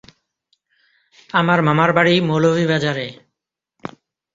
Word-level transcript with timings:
আমার 1.29 1.59
মামার 1.67 1.91
বাড়ি 1.93 2.13
মৌলভীবাজারে। 2.21 3.07